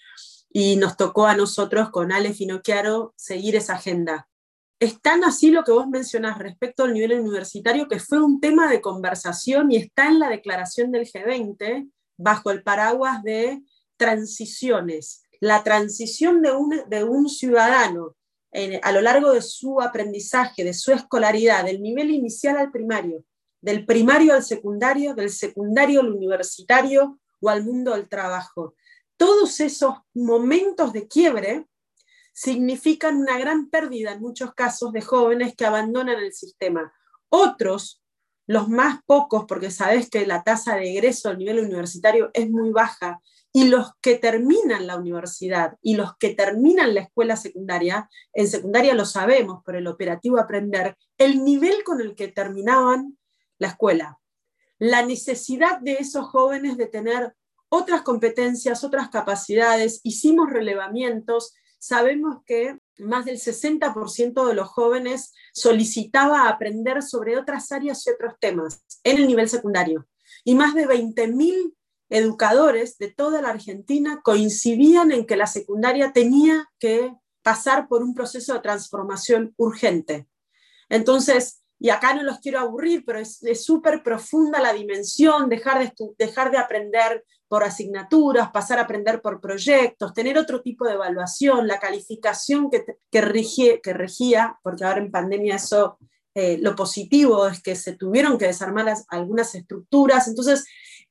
[0.52, 4.28] y nos tocó a nosotros con Ale Finocchiaro seguir esa agenda.
[4.80, 8.82] Es así lo que vos mencionás respecto al nivel universitario que fue un tema de
[8.82, 13.62] conversación y está en la declaración del G20 bajo el paraguas de
[13.98, 15.22] transiciones.
[15.39, 18.15] La transición de un, de un ciudadano
[18.82, 23.24] a lo largo de su aprendizaje, de su escolaridad, del nivel inicial al primario,
[23.62, 28.76] del primario al secundario, del secundario al universitario o al mundo del trabajo.
[29.17, 31.67] Todos esos momentos de quiebre
[32.34, 36.91] significan una gran pérdida en muchos casos de jóvenes que abandonan el sistema.
[37.30, 38.02] Otros,
[38.47, 42.71] los más pocos, porque sabes que la tasa de egreso al nivel universitario es muy
[42.71, 43.21] baja,
[43.54, 48.93] y los que terminan la universidad y los que terminan la escuela secundaria, en secundaria
[48.93, 53.17] lo sabemos por el operativo Aprender, el nivel con el que terminaban
[53.62, 54.19] la escuela.
[54.80, 57.36] La necesidad de esos jóvenes de tener
[57.69, 60.02] otras competencias, otras capacidades.
[60.04, 61.54] Hicimos relevamientos.
[61.78, 68.34] Sabemos que más del 60% de los jóvenes solicitaba aprender sobre otras áreas y otros
[68.39, 70.07] temas en el nivel secundario.
[70.43, 71.76] Y más de 20.000
[72.09, 78.16] educadores de toda la Argentina coincidían en que la secundaria tenía que pasar por un
[78.16, 80.28] proceso de transformación urgente.
[80.89, 85.91] Entonces, y acá no los quiero aburrir, pero es súper profunda la dimensión, dejar de,
[86.19, 91.67] dejar de aprender por asignaturas, pasar a aprender por proyectos, tener otro tipo de evaluación,
[91.67, 95.97] la calificación que, que, que regía, porque ahora en pandemia eso,
[96.36, 100.67] eh, lo positivo es que se tuvieron que desarmar algunas estructuras, entonces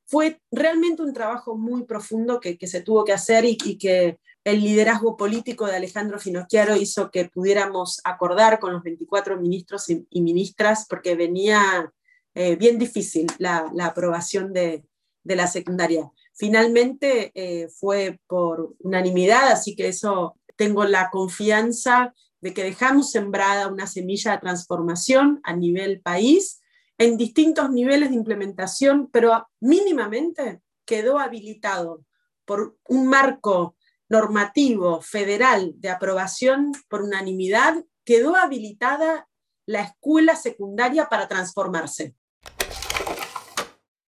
[0.06, 4.20] fue realmente un trabajo muy profundo que, que se tuvo que hacer y, y que
[4.45, 10.20] el liderazgo político de Alejandro Finocchiaro hizo que pudiéramos acordar con los 24 ministros y,
[10.20, 11.93] ministras, porque venía
[12.34, 14.84] eh, bien difícil la, aprobación de,
[15.24, 16.11] la secundaria.
[16.32, 23.68] Finalmente eh, fue por unanimidad, así que eso tengo la confianza de que dejamos sembrada
[23.68, 26.62] una semilla de transformación a nivel país
[26.97, 32.05] en distintos niveles de implementación, pero mínimamente quedó habilitado
[32.45, 33.76] por un marco
[34.11, 39.28] normativo federal de aprobación por unanimidad, quedó habilitada
[39.66, 42.16] la escuela secundaria para transformarse.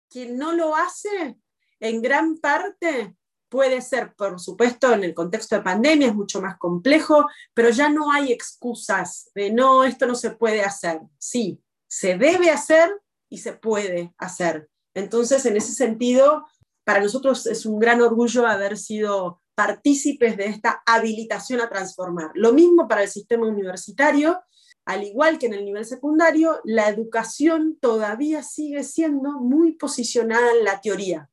[0.10, 1.38] Quien no lo hace,
[1.80, 3.16] en gran parte
[3.50, 7.90] puede ser, por supuesto, en el contexto de pandemia es mucho más complejo, pero ya
[7.90, 11.02] no hay excusas de no, esto no se puede hacer.
[11.18, 14.70] Sí, se debe hacer y se puede hacer.
[14.94, 16.46] Entonces, en ese sentido,
[16.84, 22.30] para nosotros es un gran orgullo haber sido partícipes de esta habilitación a transformar.
[22.36, 24.40] Lo mismo para el sistema universitario,
[24.86, 30.64] al igual que en el nivel secundario, la educación todavía sigue siendo muy posicionada en
[30.64, 31.32] la teoría.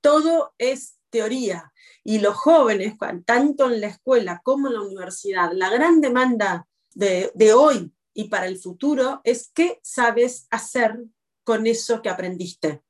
[0.00, 1.70] Todo es teoría.
[2.02, 2.94] Y los jóvenes,
[3.26, 8.28] tanto en la escuela como en la universidad, la gran demanda de, de hoy y
[8.28, 10.98] para el futuro es qué sabes hacer
[11.44, 12.82] con eso que aprendiste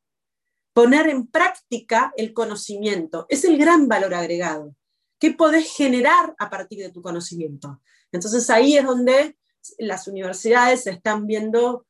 [0.80, 3.26] poner en práctica el conocimiento.
[3.28, 4.74] Es el gran valor agregado.
[5.18, 7.82] ¿Qué podés generar a partir de tu conocimiento?
[8.10, 9.36] Entonces ahí es donde
[9.76, 11.86] las universidades se están viendo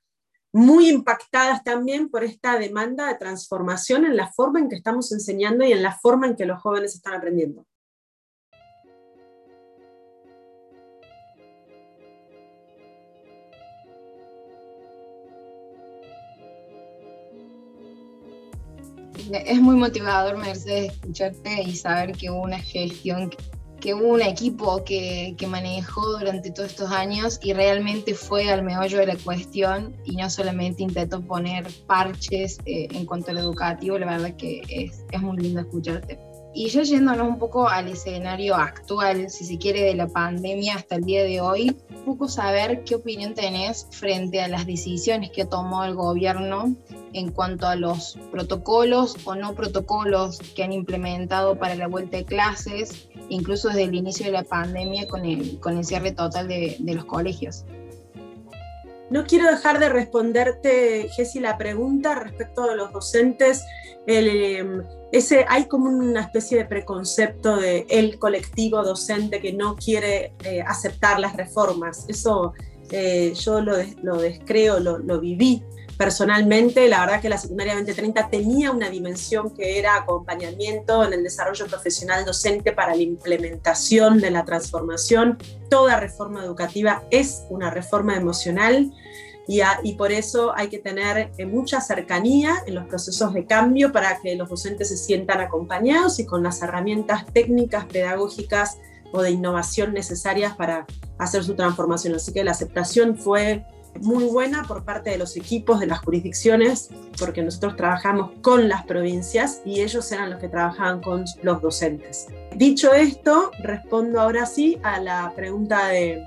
[0.53, 5.65] muy impactadas también por esta demanda de transformación en la forma en que estamos enseñando
[5.65, 7.65] y en la forma en que los jóvenes están aprendiendo.
[19.33, 23.31] Es muy motivador, Mercedes, escucharte y saber que hubo una gestión,
[23.81, 28.63] que hubo un equipo que, que, manejó durante todos estos años y realmente fue al
[28.63, 33.99] meollo de la cuestión y no solamente intentó poner parches eh, en cuanto al educativo,
[33.99, 36.30] la verdad que es, es muy lindo escucharte.
[36.53, 40.97] Y ya yéndonos un poco al escenario actual, si se quiere, de la pandemia hasta
[40.97, 45.45] el día de hoy, un poco saber qué opinión tenés frente a las decisiones que
[45.45, 46.75] tomó el gobierno
[47.13, 52.25] en cuanto a los protocolos o no protocolos que han implementado para la vuelta de
[52.25, 56.77] clases, incluso desde el inicio de la pandemia con el, con el cierre total de,
[56.81, 57.65] los colegios.
[59.09, 63.65] No quiero dejar de responderte, Jessy, la pregunta respecto de los docentes.
[64.07, 64.83] Em,
[65.13, 70.63] ese, hay como una especie de preconcepto de el colectivo docente que no quiere eh,
[70.63, 72.05] aceptar las reformas.
[72.09, 72.55] Eso
[72.91, 75.63] eh, yo lo, lo descreo, lo, lo, viví
[75.99, 76.89] personalmente.
[76.89, 81.67] La verdad que la secundaria 2030 tenía una dimensión que era acompañamiento en el desarrollo
[81.67, 85.39] profesional docente para la implementación de la transformación.
[85.69, 88.93] Toda reforma educativa es una reforma emocional
[89.83, 94.21] y, por eso hay que tener eh, mucha cercanía en los procesos de cambio para
[94.21, 98.79] que los docentes se sientan acompañados y con las herramientas técnicas, pedagógicas
[99.13, 100.87] o de innovación necesarias para
[101.19, 102.15] hacer su transformación.
[102.15, 103.65] Así que la aceptación fue
[104.01, 106.89] muy buena por parte de los equipos de las jurisdicciones,
[107.19, 112.29] porque nosotros trabajamos con las provincias y ellos eran los que trabajaban con los docentes.
[112.55, 116.25] Dicho esto, respondo ahora sí a la pregunta de,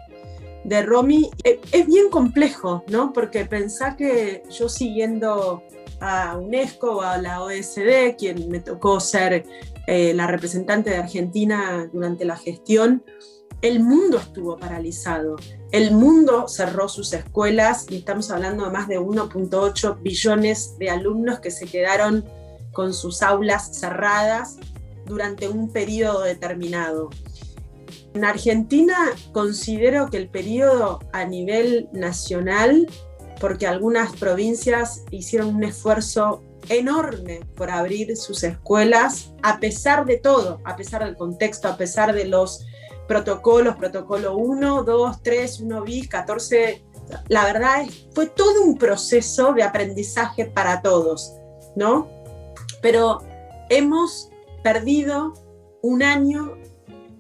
[0.64, 3.14] de Romy, eh, es bien complejo, ¿no?
[3.14, 5.64] Porque pensá que yo siguiendo
[6.00, 9.46] a UNESCO o a la OSD, quien me tocó ser
[9.88, 13.04] eh, la representante de Argentina durante la gestión,
[13.62, 15.38] el mundo estuvo paralizado.
[15.72, 21.40] El mundo cerró sus escuelas y estamos hablando de más de 1.8 billones de alumnos
[21.40, 22.26] que se quedaron
[22.74, 24.58] con sus aulas cerradas
[25.06, 27.10] durante un periodo determinado.
[28.14, 28.96] En Argentina
[29.32, 32.88] considero que el periodo a nivel nacional,
[33.40, 40.62] porque algunas provincias hicieron un esfuerzo enorme por abrir sus escuelas, a pesar de todo,
[40.64, 42.66] a pesar del contexto, a pesar de los
[43.08, 46.84] protocolos, protocolo 1, 2, 3, 1 bis, 14,
[47.28, 51.34] la verdad es, fue todo un proceso de aprendizaje para todos,
[51.76, 52.08] ¿no?
[52.82, 53.22] Pero
[53.70, 54.30] hemos
[54.64, 55.34] perdido
[55.82, 56.56] un año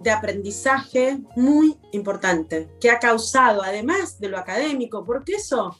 [0.04, 5.80] de aprendizaje muy importante, que ha causado, además de lo académico, porque eso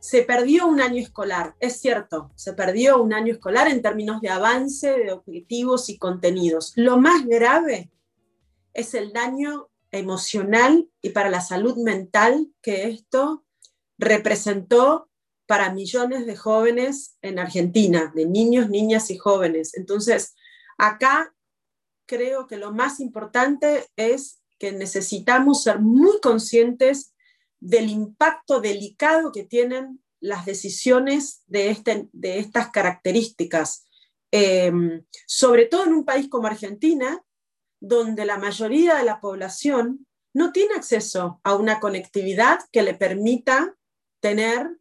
[0.00, 4.30] se perdió un año escolar, es cierto, se perdió un año escolar en términos de
[4.30, 6.72] avance, de objetivos y contenidos.
[6.74, 7.92] Lo más grave
[8.72, 13.44] es el daño emocional y para la salud mental que esto
[13.98, 15.08] representó
[15.46, 19.76] para millones de jóvenes en Argentina, de niños, niñas y jóvenes.
[19.76, 20.34] Entonces,
[20.78, 21.32] acá
[22.06, 27.14] creo que lo más importante es que necesitamos ser muy conscientes
[27.60, 33.84] del impacto delicado que tienen las decisiones de, este, de estas características,
[34.30, 37.24] em, sobre todo en un país como Argentina,
[37.80, 43.76] donde la mayoría de la población no tiene acceso a una conectividad que le permita
[44.20, 44.78] tener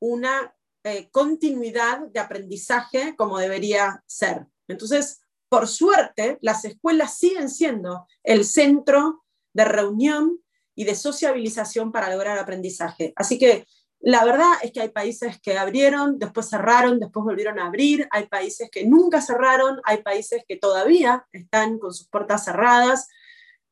[0.00, 0.54] una
[0.84, 4.46] eh, continuidad de aprendizaje como debería ser.
[4.68, 10.40] Entonces, por suerte, las escuelas siguen siendo el centro de reunión
[10.74, 13.12] y de sociabilización para lograr aprendizaje.
[13.16, 13.66] Así que
[14.00, 18.26] la verdad es que hay países que abrieron, después cerraron, después volvieron a abrir, hay
[18.26, 23.08] países que nunca cerraron, hay países que todavía están con sus puertas cerradas.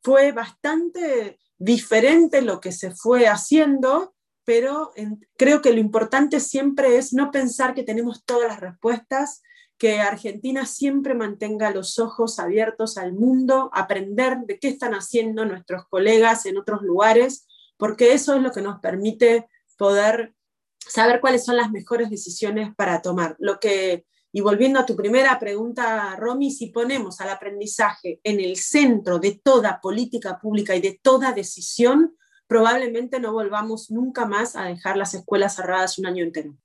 [0.03, 4.91] Fue bastante diferente lo que se fue haciendo, pero
[5.37, 9.43] creo que lo importante siempre es no pensar que tenemos todas las respuestas,
[9.77, 15.85] que Argentina siempre mantenga los ojos abiertos al mundo, aprender de qué están haciendo nuestros
[15.87, 17.47] colegas en otros lugares,
[17.77, 19.47] porque eso es lo que nos permite
[19.77, 20.33] poder
[20.79, 23.35] saber cuáles son las mejores decisiones para tomar.
[23.39, 28.55] Lo que, y volviendo a tu primera pregunta, Romy, si ponemos al aprendizaje en el
[28.57, 32.15] centro de toda política pública y de toda decisión,
[32.47, 36.55] probablemente no volvamos nunca más a dejar las escuelas cerradas un año entero.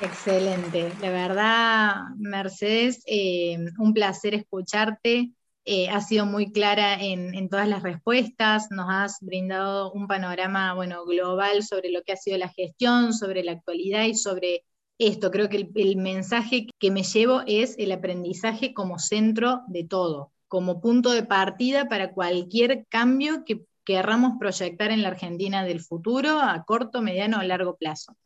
[0.00, 5.32] Excelente, de verdad, Mercedes, eh, un placer escucharte.
[5.64, 11.04] Eh, has sido muy clara en, todas las respuestas, nos has brindado un panorama bueno,
[11.04, 14.64] global sobre lo que ha sido la gestión, sobre la actualidad y sobre
[14.98, 15.32] esto.
[15.32, 20.80] Creo que el mensaje que me llevo es el aprendizaje como centro de todo, como
[20.80, 26.64] punto de partida para cualquier cambio que querramos proyectar en la Argentina del futuro a
[26.64, 28.16] corto, mediano o largo plazo.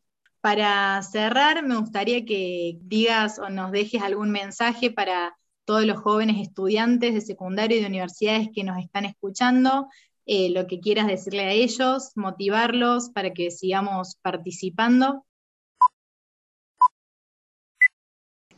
[0.43, 6.43] Para cerrar, me gustaría que digas o nos dejes algún mensaje para todos los jóvenes
[6.43, 9.87] estudiantes de secundario y de universidades que nos están escuchando,
[10.27, 15.25] eh, lo que quieras decirle a ellos, motivarlos para que sigamos participando.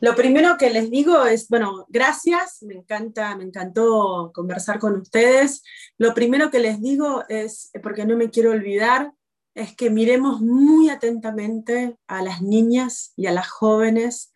[0.01, 5.63] Lo primero que les digo es, bueno, gracias, me encanta, me encantó conversar con ustedes.
[5.99, 9.13] Lo primero que les digo es, porque no me quiero olvidar,
[9.55, 14.33] es que miremos muy atentamente a las niñas y a las jóvenes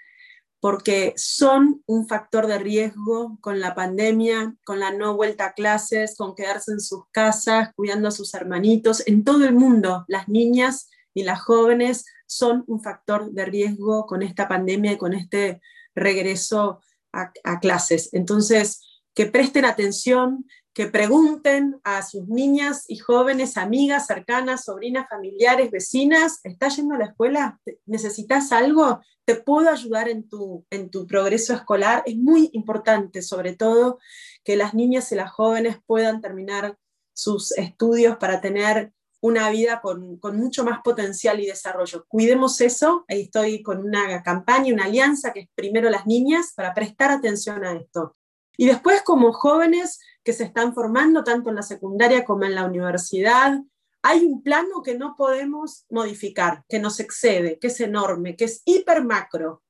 [0.61, 6.17] porque son un factor de riesgo con la pandemia, con la no vuelta a clases,
[6.17, 9.07] con quedarse en sus casas, cuidando a sus hermanitos.
[9.07, 14.23] En todo el mundo, las niñas y las jóvenes son un factor de riesgo con
[14.23, 15.61] esta pandemia y con este
[15.95, 16.81] regreso
[17.13, 18.11] a, clases.
[18.13, 18.83] Entonces,
[19.15, 20.47] que presten atención,
[20.79, 26.99] que pregunten a sus niñas y jóvenes, amigas, cercanas, sobrinas, familiares, vecinas, ¿estás yendo a
[26.99, 27.61] la escuela?
[27.85, 29.01] ¿Necesitas algo?
[29.25, 32.05] ¿Te puedo ayudar en tu, en tu progreso escolar?
[32.07, 33.99] Es muy importante, sobre todo,
[34.45, 36.79] que las niñas y las jóvenes puedan terminar
[37.13, 42.05] sus estudios para tener una vida con, con, mucho más potencial y desarrollo.
[42.07, 46.73] Cuidemos eso, ahí estoy con una campaña, una alianza que es primero las niñas para
[46.73, 48.15] prestar atención a esto.
[48.57, 49.99] Y después como jóvenes
[50.29, 53.63] que se están formando tanto en la secundaria como en la universidad,
[54.03, 58.61] hay un plano que no podemos modificar, que nos excede, que es enorme, que es
[58.67, 59.63] hiper macro.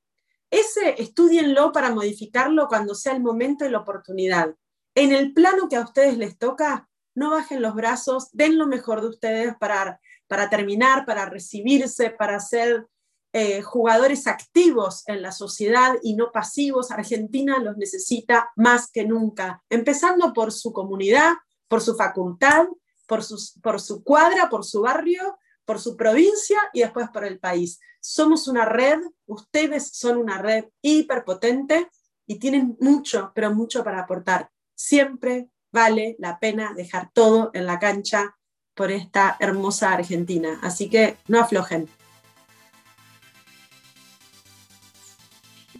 [0.51, 4.53] Ese estudienlo para modificarlo cuando sea el momento y la oportunidad.
[4.97, 9.01] En el plano que a ustedes les toca, no bajen los brazos, den lo mejor
[9.01, 12.89] de ustedes para, para terminar, para recibirse, para ser
[13.33, 16.91] eh, jugadores activos en la sociedad y no pasivos.
[16.91, 21.35] Argentina los necesita más que nunca, empezando por su comunidad,
[21.69, 22.67] por su facultad,
[23.07, 23.23] por,
[23.63, 27.79] por su cuadra, por su barrio, por su provincia y después por el país.
[28.01, 31.91] Somos una red, ustedes son una red hiperpotente
[32.27, 34.51] y tienen mucho, pero mucho para aportar.
[34.75, 38.37] Siempre vale la pena dejar todo en la cancha
[38.75, 40.59] por esta hermosa Argentina.
[40.63, 41.89] Así que no aflojen.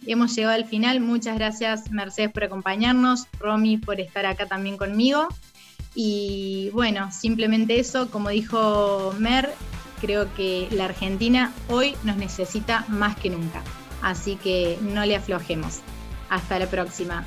[0.05, 0.99] Hemos llegado al final.
[0.99, 5.27] Muchas gracias Mercedes por acompañarnos, Romy por estar acá también conmigo.
[5.95, 9.49] Y bueno, simplemente eso, como dijo Mer,
[9.99, 13.63] creo que la Argentina hoy nos necesita más que nunca.
[14.01, 15.79] Así que no le aflojemos.
[16.29, 17.25] Hasta la próxima.